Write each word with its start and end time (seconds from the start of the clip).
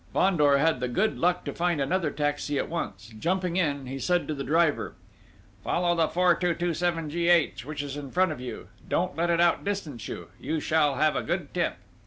Fandor 0.13 0.57
had 0.57 0.79
the 0.79 0.87
good 0.87 1.19
luck 1.19 1.43
to 1.45 1.53
find 1.53 1.79
another 1.79 2.09
taxi 2.09 2.57
at 2.57 2.67
once; 2.67 3.13
jumping 3.19 3.55
in, 3.55 3.85
he 3.85 3.99
said 3.99 4.27
to 4.27 4.33
the 4.33 4.43
driver: 4.43 4.95
"Follow 5.63 5.93
the 5.95 6.07
4227 6.07 7.11
G.H. 7.11 7.65
which 7.67 7.83
is 7.83 7.95
in 7.95 8.09
front 8.09 8.31
of 8.31 8.41
you: 8.41 8.67
don't 8.89 9.15
let 9.15 9.29
it 9.29 9.39
outdistance 9.39 10.07
you... 10.07 10.29
you 10.39 10.59
shall 10.59 10.95
have 10.95 11.15
a 11.15 11.21
good 11.21 11.53
tip!" 11.53 11.75